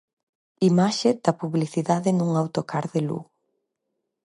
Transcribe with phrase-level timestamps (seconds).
[0.69, 3.27] Imaxe da publicidade nun autocar de Lugo.